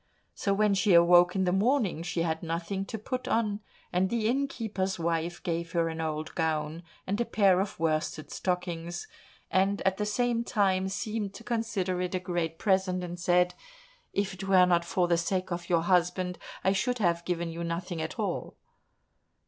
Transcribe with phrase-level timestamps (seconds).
[0.33, 3.59] So when she awoke in the morning, she had nothing to put on,
[3.93, 9.07] and the innkeeper's wife gave her an old gown and a pair of worsted stockings,
[9.51, 13.53] and at the same time seemed to consider it a great present, and said,
[14.11, 17.63] "If it were not for the sake of your husband I should have given you
[17.63, 18.55] nothing at all!"